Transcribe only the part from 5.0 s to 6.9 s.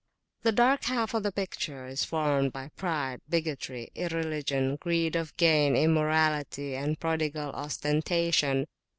of gain, immorality,